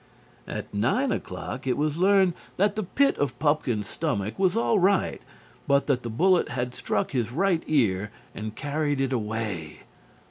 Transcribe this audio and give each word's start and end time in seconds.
At 0.47 0.73
nine 0.73 1.11
o'clock 1.11 1.67
it 1.67 1.77
was 1.77 1.99
learned 1.99 2.33
that 2.57 2.73
the 2.75 2.81
pit 2.81 3.19
of 3.19 3.37
Pupkin's 3.37 3.87
stomach 3.87 4.39
was 4.39 4.57
all 4.57 4.79
right, 4.79 5.21
but 5.67 5.85
that 5.85 6.01
the 6.01 6.09
bullet 6.09 6.49
had 6.49 6.73
struck 6.73 7.11
his 7.11 7.31
right 7.31 7.61
ear 7.67 8.09
and 8.33 8.55
carried 8.55 8.99
it 8.99 9.13
away. 9.13 9.81